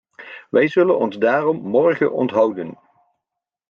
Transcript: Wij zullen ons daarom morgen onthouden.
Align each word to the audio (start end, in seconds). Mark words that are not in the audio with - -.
Wij 0.49 0.67
zullen 0.67 0.97
ons 0.97 1.17
daarom 1.17 1.57
morgen 1.59 2.11
onthouden. 2.13 2.77